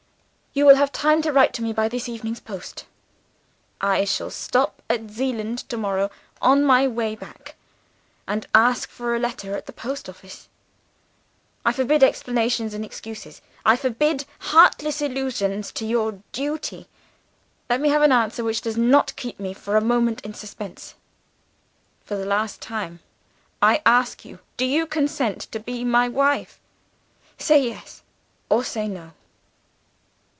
[0.53, 2.83] "'You will have time to write to me by this evening's post.
[3.79, 7.55] I shall stop at Zeeland to morrow, on my way back,
[8.27, 10.49] and ask for a letter at the post office.
[11.65, 13.41] I forbid explanations and excuses.
[13.65, 16.89] I forbid heartless allusions to your duty.
[17.69, 20.95] Let me have an answer which does not keep me for a moment in suspense.
[22.03, 22.99] "'For the last time,
[23.61, 26.59] I ask you: Do you consent to be my wife?
[27.37, 28.01] Say, Yes
[28.49, 29.11] or say, No.